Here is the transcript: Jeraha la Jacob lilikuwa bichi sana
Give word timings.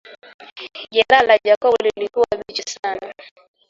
Jeraha 0.91 1.23
la 1.23 1.37
Jacob 1.43 1.73
lilikuwa 1.83 2.27
bichi 2.47 2.63
sana 2.81 3.13